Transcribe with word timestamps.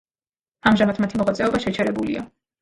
ამჟამად 0.71 1.01
მათი 1.03 1.19
მოღვაწეობა 1.23 1.61
შეჩერებულია. 1.67 2.25